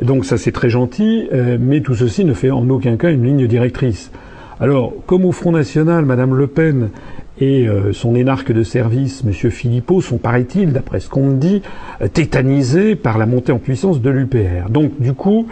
[0.02, 3.24] donc ça c'est très gentil, euh, mais tout ceci ne fait en aucun cas une
[3.24, 4.12] ligne directrice.
[4.60, 6.90] Alors, comme au Front National, Madame Le Pen
[7.40, 9.52] et euh, son énarque de service, M.
[9.52, 11.62] Philippot, sont, paraît-il, d'après ce qu'on me dit,
[12.14, 14.72] tétanisés par la montée en puissance de l'UPR.
[14.72, 15.46] Donc, du coup,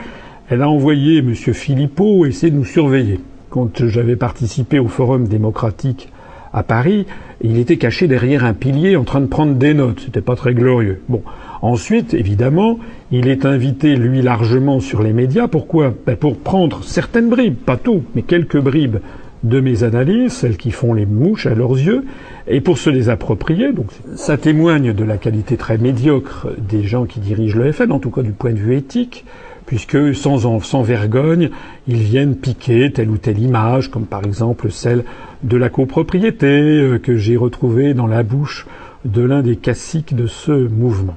[0.49, 1.35] elle a envoyé M.
[1.35, 3.19] Philippot essayer de nous surveiller.
[3.49, 6.09] Quand j'avais participé au Forum démocratique
[6.53, 7.05] à Paris,
[7.41, 10.01] il était caché derrière un pilier en train de prendre des notes.
[10.05, 11.01] C'était pas très glorieux.
[11.07, 11.21] Bon.
[11.62, 12.79] Ensuite, évidemment,
[13.12, 15.47] il est invité, lui, largement sur les médias.
[15.47, 15.93] Pourquoi?
[16.07, 18.97] Ben Pour prendre certaines bribes, pas tout, mais quelques bribes
[19.43, 22.05] de mes analyses, celles qui font les mouches à leurs yeux,
[22.47, 23.71] et pour se les approprier.
[23.71, 27.99] Donc, ça témoigne de la qualité très médiocre des gens qui dirigent le FN, en
[27.99, 29.25] tout cas du point de vue éthique
[29.69, 31.51] puisque sans, sans vergogne,
[31.88, 35.03] ils viennent piquer telle ou telle image, comme par exemple celle
[35.43, 38.65] de la copropriété euh, que j'ai retrouvée dans la bouche
[39.05, 41.13] de l'un des caciques de ce mouvement.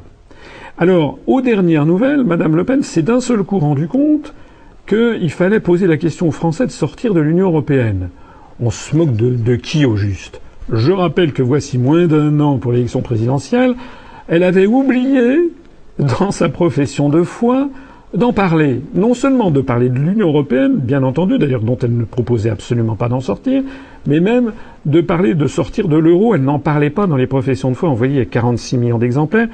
[0.76, 4.34] Alors, aux dernières nouvelles, Madame Le Pen s'est d'un seul coup rendu compte
[4.86, 8.10] qu'il fallait poser la question aux Français de sortir de l'Union européenne.
[8.60, 10.42] On se moque de, de qui au juste?
[10.70, 13.76] Je rappelle que voici moins d'un an pour l'élection présidentielle,
[14.28, 15.38] elle avait oublié,
[15.98, 17.70] dans sa profession de foi,
[18.14, 22.04] d'en parler, non seulement de parler de l'Union européenne, bien entendu, d'ailleurs dont elle ne
[22.04, 23.62] proposait absolument pas d'en sortir,
[24.06, 24.52] mais même
[24.84, 26.34] de parler de sortir de l'euro.
[26.34, 29.48] Elle n'en parlait pas dans les professions de foi envoyées à 46 millions d'exemplaires.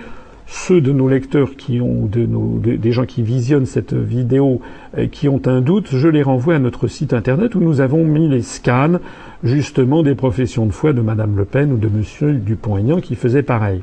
[0.47, 4.63] Ceux de nos lecteurs qui ont, des gens qui visionnent cette vidéo,
[4.97, 8.03] euh, qui ont un doute, je les renvoie à notre site internet où nous avons
[8.03, 8.99] mis les scans,
[9.45, 13.43] justement, des professions de foi de Madame Le Pen ou de Monsieur Dupont-Aignan qui faisaient
[13.43, 13.83] pareil.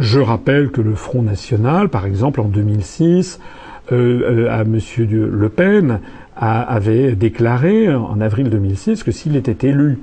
[0.00, 3.38] Je rappelle que le Front National, par exemple, en 2006,
[3.90, 4.78] euh, euh, à M.
[4.98, 6.00] Le Pen
[6.36, 9.98] avait déclaré en avril 2006 que s'il était élu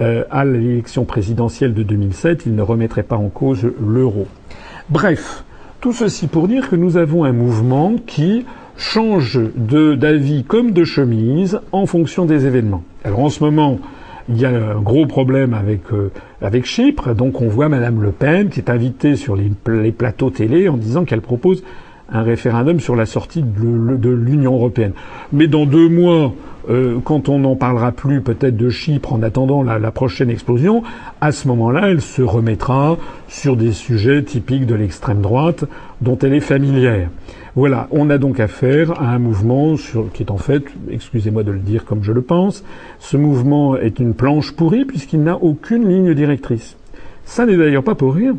[0.00, 4.28] euh, à l'élection présidentielle de 2007, il ne remettrait pas en cause l'euro.
[4.88, 5.44] Bref,
[5.80, 8.44] tout ceci pour dire que nous avons un mouvement qui
[8.76, 12.84] change d'avis comme de chemise en fonction des événements.
[13.04, 13.80] Alors en ce moment,
[14.28, 15.82] il y a un gros problème avec,
[16.40, 20.68] avec Chypre, donc on voit Madame Le Pen qui est invitée sur les plateaux télé
[20.68, 21.64] en disant qu'elle propose
[22.12, 24.92] un référendum sur la sortie de l'Union européenne.
[25.32, 26.32] Mais dans deux mois,
[26.68, 30.82] euh, quand on n'en parlera plus peut-être de Chypre en attendant la, prochaine explosion,
[31.20, 32.96] à ce moment-là, elle se remettra
[33.28, 35.64] sur des sujets typiques de l'extrême droite
[36.00, 37.08] dont elle est familière.
[37.56, 39.74] Voilà, on a donc affaire à un mouvement
[40.12, 42.62] qui est en fait, excusez-moi de le dire comme je le pense,
[43.00, 46.76] ce mouvement est une planche pourrie puisqu'il n'a aucune ligne directrice.
[47.24, 48.36] Ça n'est d'ailleurs pas pour rien.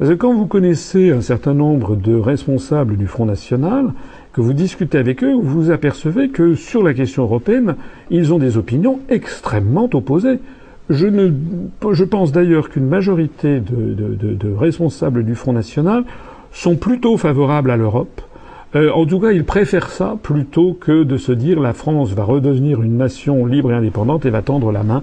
[0.00, 3.92] Parce que quand vous connaissez un certain nombre de responsables du Front National,
[4.32, 7.76] que vous discutez avec eux, vous vous apercevez que sur la question européenne,
[8.08, 10.38] ils ont des opinions extrêmement opposées.
[10.88, 11.30] Je, ne,
[12.06, 16.04] pense d'ailleurs qu'une majorité de, responsables du Front National
[16.50, 18.22] sont plutôt favorables à l'Europe.
[18.76, 22.24] Euh, en tout cas, ils préfèrent ça plutôt que de se dire la France va
[22.24, 25.02] redevenir une nation libre et indépendante et va tendre la main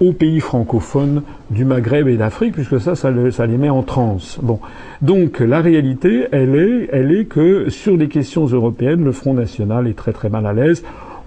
[0.00, 4.38] aux pays francophones du Maghreb et d'Afrique, puisque ça, ça, les met en transe.
[4.42, 4.58] Bon,
[5.02, 9.86] donc la réalité, elle est, elle est que sur les questions européennes, le Front National
[9.86, 10.82] est très très mal à l'aise.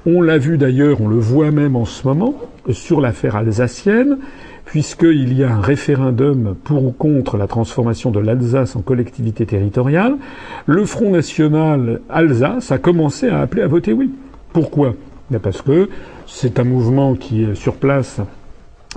[0.05, 2.35] On l'a vu d'ailleurs, on le voit même en ce moment
[2.71, 4.17] sur l'affaire alsacienne,
[4.65, 10.17] puisqu'il y a un référendum pour ou contre la transformation de l'Alsace en collectivité territoriale.
[10.65, 14.11] Le Front National Alsace a commencé à appeler à voter oui.
[14.51, 14.93] Pourquoi?
[15.41, 15.89] Parce que
[16.25, 18.21] c'est un mouvement qui sur place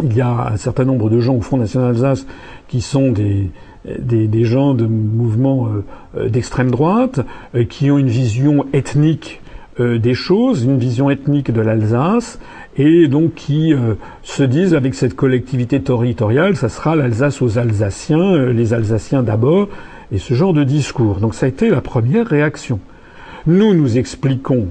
[0.02, 2.26] il y a un certain nombre de gens au Front National Alsace
[2.68, 3.50] qui sont des,
[3.84, 5.68] des, gens de mouvements
[6.16, 7.20] euh, d'extrême droite,
[7.54, 9.40] euh, qui ont une vision ethnique
[9.78, 12.38] euh, des choses, une vision ethnique de l'Alsace,
[12.76, 13.74] et donc qui
[14.22, 19.68] se disent avec cette collectivité territoriale, ça sera l'Alsace aux Alsaciens, les Alsaciens d'abord,
[20.12, 21.16] et ce genre de discours.
[21.16, 22.78] Donc ça a été la première réaction.
[23.46, 24.68] Nous, nous expliquons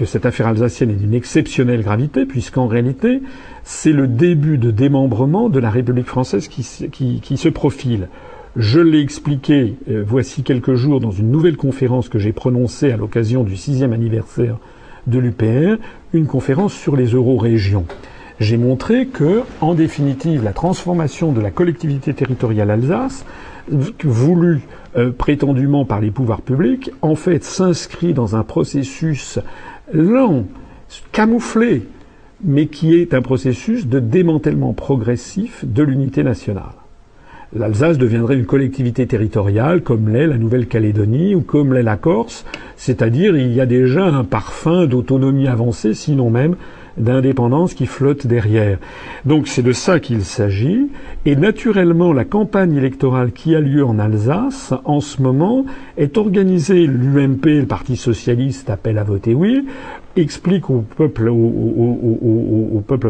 [0.00, 3.20] que cette affaire alsacienne est d'une exceptionnelle gravité, puisqu'en réalité,
[3.72, 8.08] c'est le début de démembrement de la République française qui, se profile.
[8.56, 12.96] Je l'ai expliqué euh, voici quelques jours dans une nouvelle conférence que j'ai prononcée à
[12.96, 14.58] l'occasion du sixième anniversaire
[15.06, 15.80] de l'UPR,
[16.12, 17.86] une conférence sur les euro-régions.
[18.40, 23.24] j'ai montré que, en définitive, la transformation de la collectivité territoriale Alsace,
[23.68, 24.62] voulue
[24.96, 29.38] euh, prétendument par les pouvoirs publics, en fait s'inscrit dans un processus
[29.94, 30.46] lent,
[31.12, 31.86] camouflé,
[32.44, 36.74] mais qui est un processus de démantèlement progressif de l'unité nationale.
[37.54, 43.36] L'Alsace deviendrait une collectivité territoriale comme l'est la Nouvelle-Calédonie ou comme l'est la Corse, c'est-à-dire
[43.36, 46.54] il y a déjà un parfum d'autonomie avancée, sinon même
[47.00, 48.78] d'indépendance qui flotte derrière.
[49.24, 50.88] Donc c'est de ça qu'il s'agit.
[51.26, 55.64] Et naturellement, la campagne électorale qui a lieu en Alsace, en ce moment,
[55.96, 56.86] est organisée.
[56.86, 59.66] L'UMP, le Parti socialiste, appelle à voter oui,
[60.16, 61.30] explique au peuple,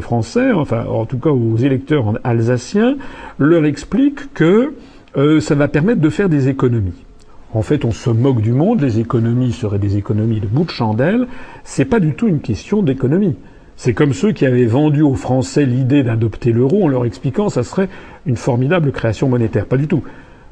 [0.00, 2.96] français, enfin en tout cas aux électeurs alsaciens,
[3.38, 4.74] leur explique que
[5.16, 7.05] euh, ça va permettre de faire des économies.
[7.53, 8.81] En fait, on se moque du monde.
[8.81, 11.26] Les économies seraient des économies de bout de chandelle.
[11.64, 13.35] C'est pas du tout une question d'économie.
[13.82, 17.54] C'est comme ceux qui avaient vendu aux Français l'idée d'adopter l'euro en leur expliquant que
[17.54, 17.88] ça serait
[18.26, 19.64] une formidable création monétaire.
[19.64, 20.02] Pas du tout.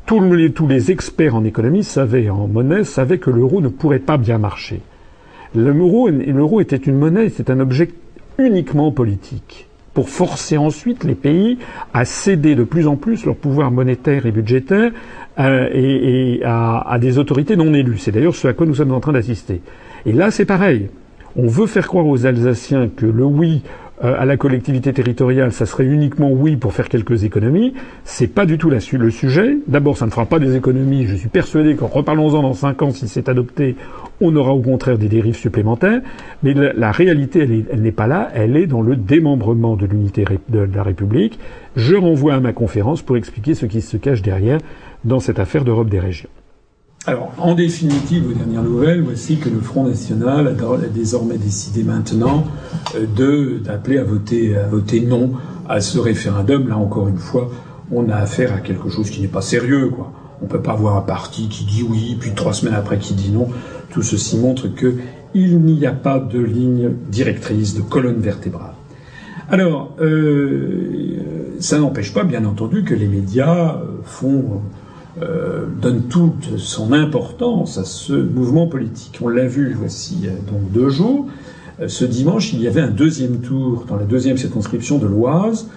[0.07, 4.39] Tous les, experts en économie savaient, en monnaie, savaient que l'euro ne pourrait pas bien
[4.39, 4.81] marcher.
[5.55, 7.91] L'euro était une monnaie, c'est un objet
[8.39, 11.59] uniquement politique pour forcer ensuite les pays
[11.93, 14.91] à céder de plus en plus leur pouvoir monétaire et budgétaire
[15.39, 17.99] euh, et, à, des autorités non élues.
[17.99, 19.61] C'est d'ailleurs ce à quoi nous sommes en train d'assister.
[20.07, 20.89] Et là, c'est pareil.
[21.37, 23.63] On veut faire croire aux Alsaciens que le oui
[24.05, 27.75] euh, à la collectivité territoriale, ça serait uniquement oui pour faire quelques économies.
[28.05, 29.59] C'est pas du tout le sujet.
[29.67, 31.07] D'abord, ça ne fera pas des économies.
[31.07, 33.75] Je suis persuadé qu'en reparlons-en dans cinq ans, si c'est adopté,
[34.21, 36.01] on aura au contraire des dérives supplémentaires.
[36.45, 37.41] Mais la, réalité,
[37.73, 38.31] elle n'est pas là.
[38.35, 41.39] Elle est dans le démembrement de l'unité de la République.
[41.75, 44.59] Je renvoie à ma conférence pour expliquer ce qui se cache derrière
[45.05, 46.31] dans cette affaire d'Europe des régions.
[47.07, 52.45] Alors, en définitive, aux dernières nouvelles, voici que le Front National a désormais décidé maintenant
[52.97, 55.33] euh, d'appeler à voter, non
[55.69, 56.69] à ce référendum.
[56.69, 57.51] Là, encore une fois,
[57.93, 59.93] on a affaire à quelque chose qui n'est pas sérieux.
[60.43, 63.31] On peut pas avoir un parti qui dit oui, puis trois semaines après qui dit
[63.31, 63.49] non.
[63.91, 64.97] Tout ceci montre que
[65.35, 68.75] il n'y a pas de ligne directrice, de colonne vertébrale.
[69.51, 74.63] Alors, euh, ça n'empêche pas, bien entendu, que les médias euh, font
[75.23, 79.19] euh, donne toute son importance à ce mouvement politique.
[79.23, 81.27] On l'a vu voici euh, donc deux jours.
[81.81, 85.71] Euh, ce dimanche, il y avait un deuxième tour dans la deuxième circonscription de l'Oise,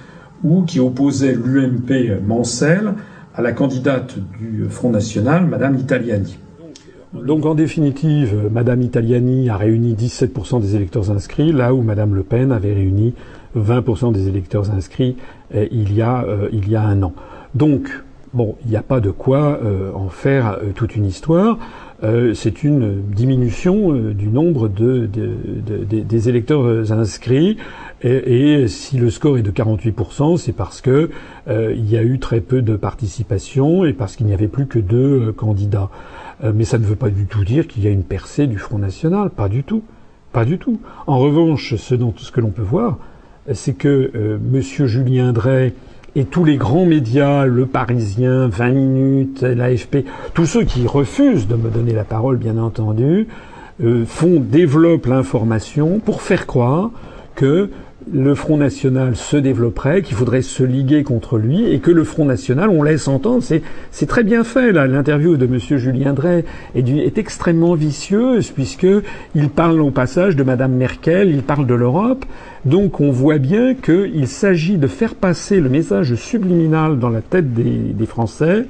[0.44, 2.94] où qui opposait l'UMP Mancel
[3.34, 6.38] à la candidate du Front National, Madame Italiani.
[7.14, 12.24] Donc en définitive, Madame Italiani a réuni 17% des électeurs inscrits, là où Madame Le
[12.24, 13.14] Pen avait réuni
[13.58, 15.16] 20% des électeurs inscrits
[15.54, 17.14] il, y a, il y a un an.
[17.54, 17.90] Donc
[18.34, 21.60] Bon, il n'y a pas de quoi euh, en faire euh, toute une histoire.
[22.02, 27.58] Euh, c'est une diminution du nombre de, des électeurs inscrits.
[28.04, 31.12] Et, si le score est de 48%, c'est parce que
[31.48, 34.80] il y a eu très peu de participation et parce qu'il n'y avait plus que
[34.80, 35.90] deux candidats.
[36.56, 38.80] mais ça ne veut pas du tout dire qu'il y a une percée du Front
[38.80, 39.30] National.
[39.30, 39.84] Pas du tout.
[40.32, 40.80] Pas du tout.
[41.06, 42.98] En revanche, ce, dont, ce que l'on peut voir,
[43.54, 45.76] c'est que Monsieur Julien Drey
[46.16, 51.56] et tous les grands médias, Le Parisien, 20 minutes, l'AFP, tous ceux qui refusent de
[51.56, 53.28] me donner la parole, bien entendu,
[53.84, 56.92] euh, font, développent l'information pour faire croire
[57.36, 57.70] que
[58.12, 62.26] le Front National se développerait, qu'il faudrait se liguer contre lui, et que le Front
[62.26, 64.88] National, on laisse entendre, c'est très bien fait là.
[64.88, 66.44] L'interview de Monsieur Julien Drey
[66.76, 68.88] est, extrêmement vicieuse puisque
[69.36, 72.26] il parle au passage de Madame Merkel, il parle de l'Europe.
[72.66, 77.54] Donc on voit bien qu'il s'agit de faire passer le message subliminal dans la tête
[77.54, 78.66] des, Français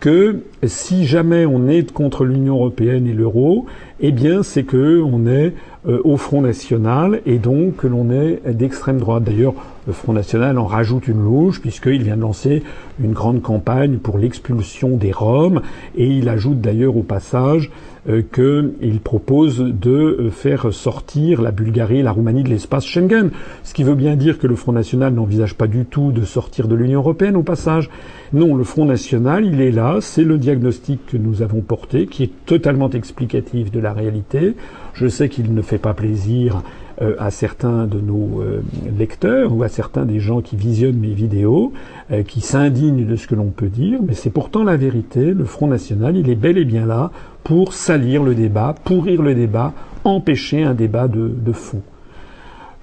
[0.00, 3.66] que si jamais on est contre l'Union européenne et l'euro,
[4.00, 8.98] eh bien c'est que on est au Front National et donc que l'on est d'extrême
[8.98, 9.24] droite.
[9.24, 9.54] D'ailleurs,
[9.86, 12.62] le Front National en rajoute une louche puisqu'il vient de lancer
[13.02, 15.60] une grande campagne pour l'expulsion des Roms
[15.96, 17.70] et il ajoute d'ailleurs au passage
[18.08, 23.30] euh, qu'il propose de euh, faire sortir la Bulgarie et la Roumanie de l'espace Schengen,
[23.62, 26.66] ce qui veut bien dire que le Front National n'envisage pas du tout de sortir
[26.66, 27.90] de l'Union européenne au passage.
[28.32, 32.24] Non, le Front National, il est là, c'est le diagnostic que nous avons porté, qui
[32.24, 34.56] est totalement explicatif de la réalité.
[34.94, 36.62] Je sais qu'il ne fait pas plaisir
[37.00, 38.60] euh, à certains de nos euh,
[38.96, 41.72] lecteurs ou à certains des gens qui visionnent mes vidéos,
[42.10, 45.32] euh, qui s'indignent de ce que l'on peut dire, mais c'est pourtant la vérité.
[45.32, 47.10] Le Front National, il est bel et bien là
[47.44, 49.72] pour salir le débat, pourrir le débat,
[50.04, 51.82] empêcher un débat de, de fond.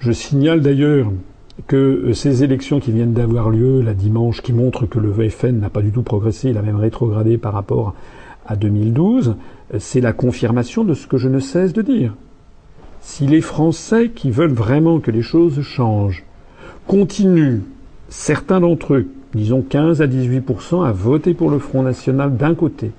[0.00, 1.10] Je signale d'ailleurs
[1.66, 5.70] que ces élections qui viennent d'avoir lieu la dimanche, qui montrent que le VFN n'a
[5.70, 7.94] pas du tout progressé, il a même rétrogradé par rapport
[8.46, 9.36] à 2012,
[9.78, 12.14] c'est la confirmation de ce que je ne cesse de dire.
[13.00, 16.24] Si les Français qui veulent vraiment que les choses changent
[16.86, 17.60] continuent,
[18.08, 22.90] certains d'entre eux, disons 15 à 18% à voter pour le Front National d'un côté,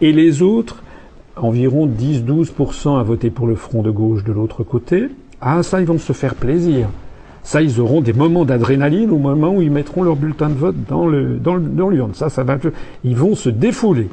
[0.00, 0.82] et les autres,
[1.36, 5.08] environ 10-12% à voter pour le Front de gauche de l'autre côté,
[5.40, 6.88] ah ça, ils vont se faire plaisir.
[7.42, 10.76] Ça, ils auront des moments d'adrénaline au moment où ils mettront leur bulletin de vote
[10.88, 12.12] dans le dans l'urne.
[12.12, 12.58] Ça, ça va.
[13.04, 14.08] Ils vont se défouler.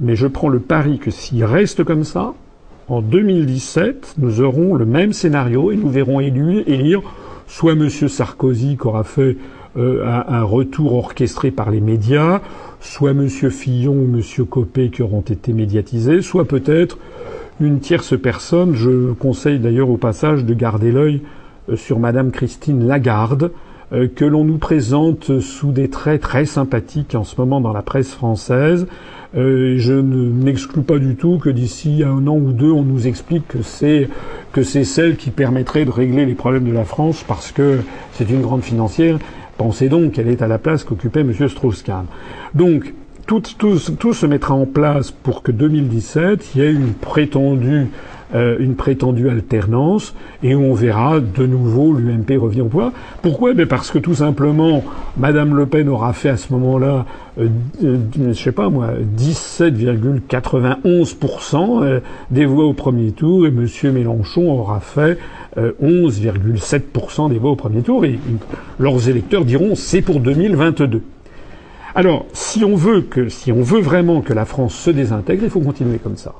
[0.00, 2.34] Mais je prends le pari que s'ils restent comme ça,
[2.88, 7.02] en 2017, nous aurons le même scénario et nous verrons élire
[7.46, 7.88] soit M.
[7.88, 9.36] Sarkozy qui aura fait
[9.76, 12.40] euh, un, retour orchestré par les médias,
[12.80, 13.28] soit M.
[13.28, 14.46] Fillon ou M.
[14.46, 16.98] Copé qui auront été médiatisés, soit peut-être
[17.60, 18.74] une tierce personne.
[18.74, 21.22] Je conseille d'ailleurs au passage de garder l'œil
[21.68, 23.50] euh, sur Madame Christine Lagarde,
[23.90, 28.12] que l'on nous présente sous des traits très sympathiques en ce moment dans la presse
[28.12, 28.86] française.
[29.36, 33.06] Euh, je ne m'exclus pas du tout que d'ici un an ou deux, on nous
[33.06, 34.08] explique que c'est
[34.52, 37.80] que c'est celle qui permettrait de régler les problèmes de la France parce que
[38.12, 39.18] c'est une grande financière.
[39.58, 41.34] Pensez donc qu'elle est à la place qu'occupait M.
[41.46, 42.06] Strauss-Kahn.
[42.54, 42.94] Donc
[43.26, 47.88] tout, tout, tout, se mettra en place pour que 2017, il y ait une prétendue
[48.34, 52.92] euh, une prétendue alternance et on verra de nouveau l'UMP revient au pouvoir.
[53.22, 53.54] Pourquoi?
[53.54, 54.84] Ben Parce que tout simplement,
[55.16, 57.06] Madame Le Pen aura fait à ce moment-là,
[57.40, 57.48] euh,
[57.82, 64.50] euh je sais pas moi, 17,91% euh, des voix au premier tour et Monsieur Mélenchon
[64.50, 65.16] aura fait
[65.56, 68.18] 11,7% des voix au premier tour et
[68.78, 71.00] leurs électeurs diront c'est pour 2022.
[71.94, 75.50] Alors, si on veut que, si on veut vraiment que la France se désintègre, il
[75.50, 76.34] faut continuer comme ça.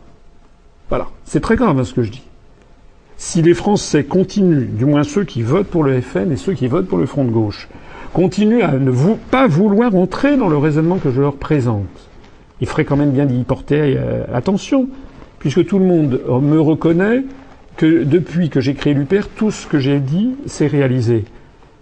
[0.89, 1.09] Voilà.
[1.25, 2.23] C'est très grave hein, ce que je dis.
[3.17, 6.69] Si les Français continuent, du moins ceux qui votent pour le FN et ceux qui
[6.69, 7.69] votent pour le Front de gauche,
[8.13, 8.93] continuent à ne
[9.31, 11.87] pas vouloir entrer dans le raisonnement que je leur présente,
[12.61, 14.89] il ferait quand même bien d'y porter euh, attention,
[15.39, 17.25] puisque tout le monde me reconnaît
[17.77, 21.25] que depuis que j'ai créé l'UPR, tout ce que j'ai dit s'est réalisé.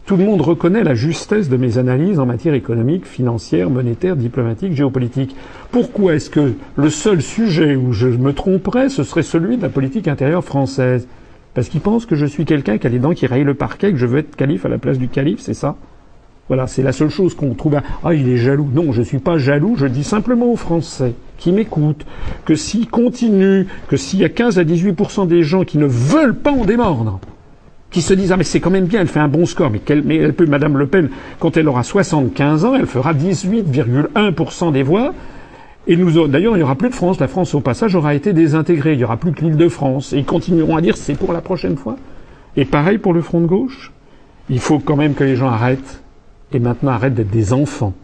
[0.04, 4.72] Tout le monde reconnaît la justesse de mes analyses en matière économique, financière, monétaire, diplomatique,
[4.72, 5.34] géopolitique.
[5.70, 9.68] Pourquoi est-ce que le seul sujet où je me tromperais, ce serait celui de la
[9.68, 11.06] politique intérieure française?
[11.54, 13.90] Parce qu'ils pensent que je suis quelqu'un qui a les dents qui rayent le parquet,
[13.90, 15.76] que je veux être calife à la place du calife, c'est ça?
[16.48, 17.80] Voilà, c'est la seule chose qu'on trouve.
[18.04, 18.68] Ah, il est jaloux.
[18.72, 22.06] Non, je ne suis pas jaloux, je dis simplement aux Français qui m'écoutent
[22.44, 26.36] que s'ils continuent, que s'il y a 15 à 18 des gens qui ne veulent
[26.36, 27.20] pas en démordre,
[27.90, 29.80] qui se disent ah mais c'est quand même bien, elle fait un bon score, mais,
[30.04, 31.08] mais elle peut, Madame Le Pen,
[31.40, 35.12] quand elle aura 75 ans, elle fera 18,1% des voix.
[35.88, 37.20] Et d'ailleurs, il n'y aura plus de France.
[37.20, 38.92] La France, au passage, aura été désintégrée.
[38.92, 40.12] Il n'y aura plus que l'île de France.
[40.12, 41.96] Et ils continueront à dire c'est pour la prochaine fois.
[42.56, 43.92] Et pareil pour le front de gauche.
[44.50, 46.02] Il faut quand même que les gens arrêtent.
[46.52, 47.94] Et maintenant arrêtent d'être des enfants.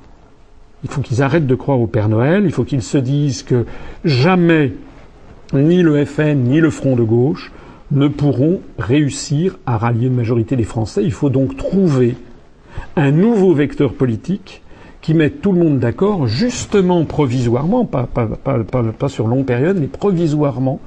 [0.85, 2.43] Il faut qu'ils arrêtent de croire au Père Noël.
[2.45, 3.67] Il faut qu'ils se disent que
[4.05, 4.73] jamais
[5.53, 7.53] ni le FN ni le front de gauche
[7.91, 11.03] ne pourront réussir à rallier une majorité des Français.
[11.05, 12.17] Il faut donc trouver
[12.97, 14.62] un nouveau vecteur politique
[15.03, 20.81] qui mette tout le monde d'accord, justement provisoirement, pas, pas, sur longue période, mais provisoirement,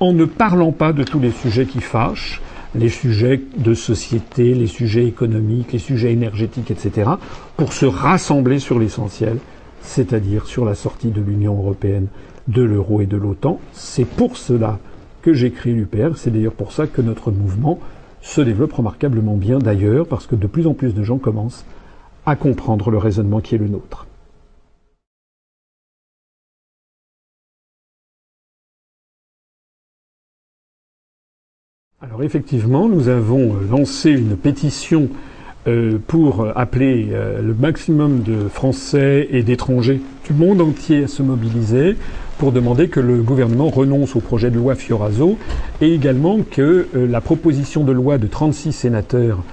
[0.00, 2.42] en ne parlant pas de tous les sujets qui fâchent,
[2.74, 7.12] les sujets de société, les sujets économiques, les sujets énergétiques, etc.,
[7.56, 9.38] pour se rassembler sur l'essentiel,
[9.80, 12.08] c'est-à-dire sur la sortie de l'Union européenne,
[12.48, 13.60] de l'euro et de l'OTAN.
[13.72, 14.80] C'est pour cela
[15.22, 16.16] que créé l'UPR.
[16.16, 17.78] C'est d'ailleurs pour ça que notre mouvement
[18.22, 21.64] se développe remarquablement bien d'ailleurs, parce que de plus en plus de gens commencent
[22.26, 24.06] à comprendre le raisonnement qui est le nôtre.
[32.00, 35.08] Alors effectivement, nous avons lancé une pétition
[35.68, 41.22] euh, pour appeler euh, le maximum de Français et d'étrangers du monde entier à se
[41.22, 41.96] mobiliser
[42.38, 45.38] pour demander que le gouvernement renonce au projet de loi Fioraso
[45.80, 49.44] et également que euh, la proposition de loi de 36 sénateurs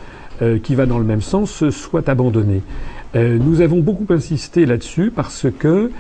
[0.64, 2.62] qui va dans le même sens soit abandonnée.
[3.16, 5.92] nous avons beaucoup insisté là-dessus parce que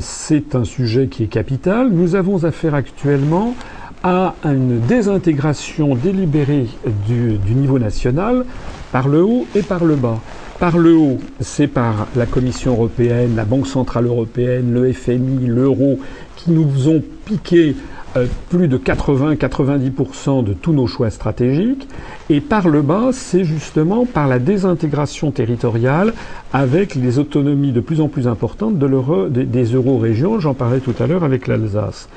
[0.00, 1.88] c'est un sujet qui est capital.
[1.90, 3.54] Nous avons affaire actuellement
[4.02, 6.66] à une désintégration délibérée
[7.06, 8.44] du, du niveau national
[8.90, 10.18] par le haut et par le bas.
[10.58, 15.98] Par le haut, c'est par la Commission européenne, la Banque centrale européenne, le FMI, l'euro,
[16.36, 17.74] qui nous ont piqué
[18.16, 21.88] euh, plus de 80-90% de tous nos choix stratégiques.
[22.30, 26.12] Et par le bas, c'est justement par la désintégration territoriale
[26.52, 30.40] avec les autonomies de plus en plus importantes de des, des euro-régions.
[30.40, 32.08] J'en parlais tout à l'heure avec l'Alsace.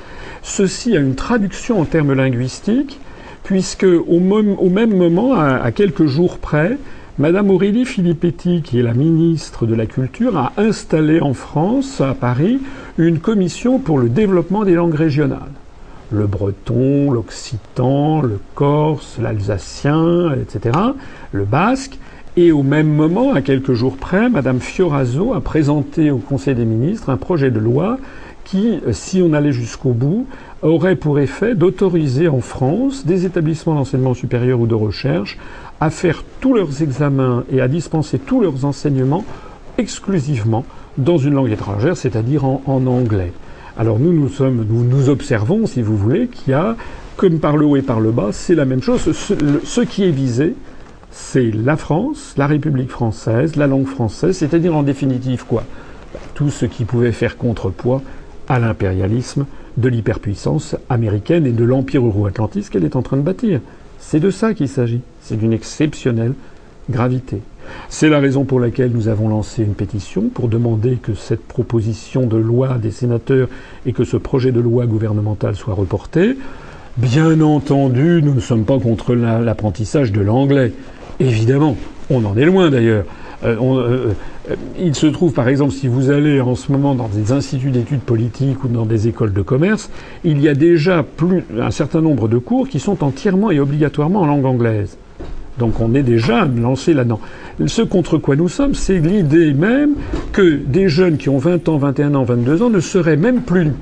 [0.42, 3.00] Ceci a une traduction en termes linguistiques
[3.46, 6.78] puisque au, même moment, à, quelques jours près,
[7.16, 12.14] Madame Aurélie Filippetti, qui est la ministre de la Culture, a installé en France, à
[12.14, 12.58] Paris,
[12.98, 15.52] une commission pour le développement des langues régionales.
[16.10, 20.78] Le breton, l'occitan, le corse, l'alsacien, etc.,
[21.32, 21.98] le basque.
[22.36, 26.66] Et au même moment, à quelques jours près, Madame Fioraso a présenté au Conseil des
[26.66, 27.98] ministres un projet de loi
[28.44, 30.26] qui, si on allait jusqu'au bout,
[30.62, 35.38] aurait pour effet d'autoriser en France des établissements d'enseignement supérieur ou de recherche
[35.80, 39.24] à faire tous leurs examens et à dispenser tous leurs enseignements
[39.78, 40.64] exclusivement
[40.96, 43.32] dans une langue étrangère, c'est-à-dire en, anglais.
[43.78, 46.76] Alors nous, nous sommes, nous, observons, si vous voulez, qu'il y a,
[47.16, 49.12] comme par le haut et par le bas, c'est la même chose.
[49.12, 50.54] Ce, qui est visé,
[51.10, 55.64] c'est la France, la République française, la langue française, c'est-à-dire en définitive quoi?
[56.34, 58.00] Tout ce qui pouvait faire contrepoids
[58.48, 59.44] à l'impérialisme
[59.76, 63.60] de l'hyperpuissance américaine et de l'empire euro-atlantiste qu'elle est en train de bâtir.
[63.98, 65.02] C'est de ça qu'il s'agit.
[65.20, 66.32] C'est d'une exceptionnelle
[66.88, 67.42] gravité.
[67.88, 72.26] C'est la raison pour laquelle nous avons lancé une pétition pour demander que cette proposition
[72.26, 73.48] de loi des sénateurs
[73.86, 76.36] et que ce projet de loi gouvernemental soit reporté.
[76.96, 80.72] Bien entendu, nous ne sommes pas contre l'apprentissage de l'anglais.
[81.20, 81.76] Évidemment,
[82.10, 83.04] on en est loin d'ailleurs.
[83.44, 84.12] Euh, euh,
[84.50, 87.70] euh, il se trouve, par exemple, si vous allez en ce moment dans des instituts
[87.70, 89.90] d'études politiques ou dans des écoles de commerce,
[90.24, 91.04] il y a déjà
[91.60, 94.96] un certain nombre de cours qui sont entièrement et obligatoirement en langue anglaise.
[95.58, 97.20] Donc on est déjà lancé là-dedans.
[97.66, 99.94] Ce contre quoi nous sommes, c'est l'idée même
[100.32, 103.72] que des jeunes qui ont 20 ans, 21 ans, 22 ans ne seraient même plus,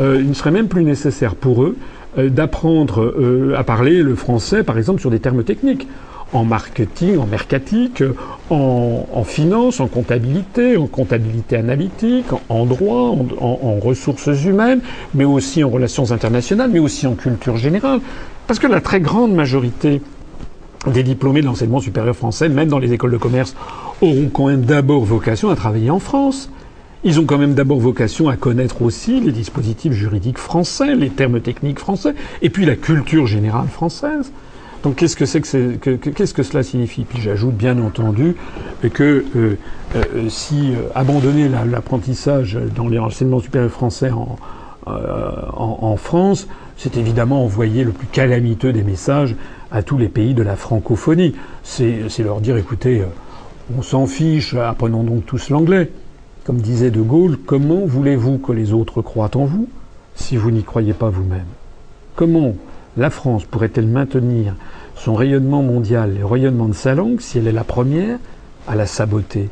[0.00, 1.76] euh, ne serait même plus nécessaire pour eux
[2.18, 5.88] euh, d'apprendre euh, à parler le français, par exemple, sur des termes techniques
[6.32, 8.02] en marketing, en mercatique,
[8.50, 14.80] en, en, finance, en comptabilité, en comptabilité analytique, en, droit, en, ressources humaines,
[15.14, 18.00] mais aussi en relations internationales, mais aussi en culture générale.
[18.48, 20.02] Parce que la très grande majorité
[20.86, 23.54] des diplômés de l'enseignement supérieur français, même dans les écoles de commerce,
[24.00, 26.50] auront quand même d'abord vocation à travailler en France.
[27.04, 31.40] Ils ont quand même d'abord vocation à connaître aussi les dispositifs juridiques français, les termes
[31.40, 34.32] techniques français, et puis la culture générale française.
[34.82, 35.16] Donc qu'est-ce
[36.34, 37.04] que cela signifie?
[37.04, 38.36] Puis j'ajoute bien entendu
[38.92, 39.56] que euh,
[39.96, 44.36] euh, si euh, abandonner l'apprentissage dans l'enseignement supérieur français en,
[44.86, 49.36] en, en France, c'est évidemment envoyer le plus calamiteux des messages
[49.74, 51.34] à tous les pays de la francophonie.
[51.64, 53.06] C'est leur dire, écoutez, euh,
[53.76, 55.90] on s'en fiche, apprenons donc tous l'anglais.
[56.44, 59.68] Comme disait De Gaulle, comment voulez-vous que les autres croient en vous
[60.14, 61.46] si vous n'y croyez pas vous-même?
[62.14, 62.54] Comment
[62.96, 64.54] la France pourrait-elle maintenir
[64.94, 68.18] son rayonnement mondial, le rayonnement de sa langue, si elle est la première
[68.68, 69.48] à la saboter?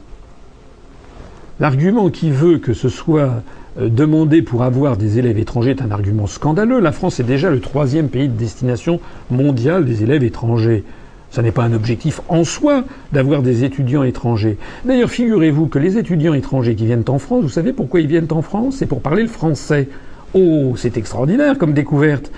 [1.58, 3.42] L'argument qui veut que ce soit
[3.78, 6.80] demander pour avoir des élèves étrangers est un argument scandaleux.
[6.80, 9.00] La France est déjà le troisième pays de destination
[9.30, 10.84] mondiale des élèves étrangers.
[11.30, 14.58] Ce n'est pas un objectif en soi d'avoir des étudiants étrangers.
[14.84, 18.28] D'ailleurs, figurez-vous que les étudiants étrangers qui viennent en France, vous savez pourquoi ils viennent
[18.30, 18.76] en France?
[18.78, 19.88] C'est pour parler le français.
[20.34, 22.30] Oh, c'est extraordinaire comme découverte.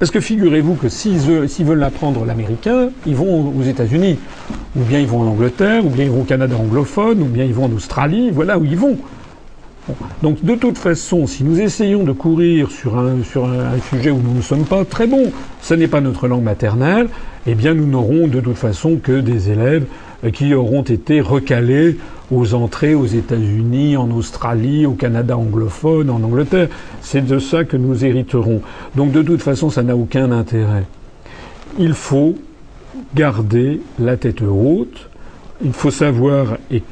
[0.00, 4.18] Parce que figurez-vous que s'ils veulent apprendre l'américain, ils vont aux États-Unis.
[4.74, 7.44] Ou bien ils vont en Angleterre, ou bien ils vont au Canada anglophone, ou bien
[7.44, 8.96] ils vont en Australie, voilà où ils vont.
[10.22, 14.20] Donc de toute façon, si nous essayons de courir sur un, sur un, sujet où
[14.20, 17.08] nous ne sommes pas très bons, ce n'est pas notre langue maternelle,
[17.46, 19.86] eh bien nous n'aurons de toute façon que des élèves
[20.24, 21.96] euh, qui auront été recalés
[22.30, 26.68] aux entrées aux États-Unis, en Australie, au Canada anglophone, en Angleterre.
[27.02, 28.62] C'est de ça que nous hériterons.
[28.94, 30.84] Donc de toute façon, ça n'a aucun intérêt.
[31.78, 32.36] Il faut
[33.14, 35.08] garder la tête haute.
[35.64, 36.82] Il faut savoir et,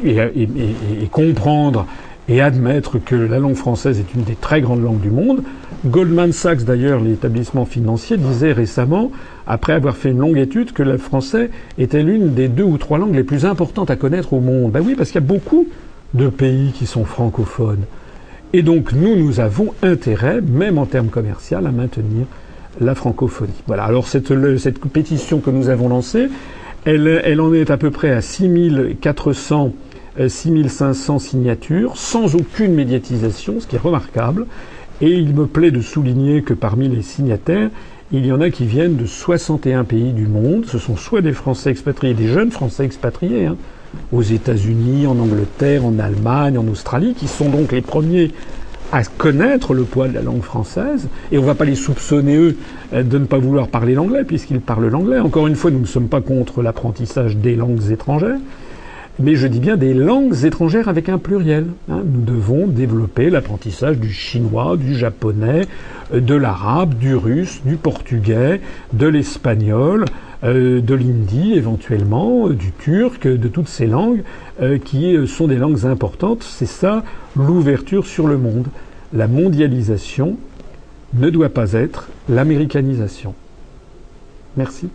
[1.10, 1.86] comprendre
[2.30, 5.42] et admettre que la langue française est une des très grandes langues du monde.
[5.84, 9.10] Goldman Sachs, d'ailleurs, l'établissement financier, disait récemment,
[9.48, 12.98] après avoir fait une longue étude, que le français était l'une des deux ou trois
[12.98, 14.70] langues les plus importantes à connaître au monde.
[14.70, 15.66] Ben oui, parce qu'il y a beaucoup
[16.14, 17.82] de pays qui sont francophones.
[18.52, 22.26] Et donc, nous, nous avons intérêt, même en termes commerciaux, à maintenir
[22.80, 23.52] la francophonie.
[23.66, 23.84] Voilà.
[23.84, 26.28] Alors, cette, cette pétition que nous avons lancée,
[26.84, 29.72] elle, elle en est à peu près à 6400
[30.18, 34.46] 6500 euh, signatures, sans aucune médiatisation, ce qui est remarquable.
[35.00, 37.70] Et il me plaît de souligner que parmi les signataires,
[38.12, 40.66] il y en a qui viennent de 61 pays du monde.
[40.66, 43.56] Ce sont soit des Français expatriés, des jeunes Français expatriés, hein,
[44.12, 48.32] aux États-Unis, en Angleterre, en Allemagne, en Australie, qui sont donc les premiers
[48.92, 51.08] à connaître le poids de la langue française.
[51.30, 52.56] Et on ne va pas les soupçonner, eux,
[52.92, 55.20] de ne pas vouloir parler l'anglais, puisqu'ils parlent l'anglais.
[55.20, 58.38] Encore une fois, nous ne sommes pas contre l'apprentissage des langues étrangères
[59.20, 61.66] mais je dis bien des langues étrangères avec un pluriel.
[61.90, 62.02] Hein.
[62.04, 65.66] Nous devons développer l'apprentissage du chinois, du japonais,
[66.14, 68.60] euh, de l'arabe, du russe, du portugais,
[68.94, 70.06] de l'espagnol,
[70.42, 74.22] euh, de l'hindi éventuellement, euh, du turc, de toutes ces langues
[74.84, 76.42] qui sont des langues importantes.
[76.42, 77.02] C'est ça
[77.34, 78.66] l'ouverture sur le monde.
[79.14, 80.36] La mondialisation
[81.14, 83.34] ne doit pas être l'américanisation.
[84.58, 84.90] Merci.